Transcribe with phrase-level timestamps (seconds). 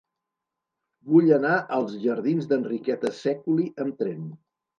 [1.11, 4.27] Vull anar als jardins d'Enriqueta Sèculi amb tren.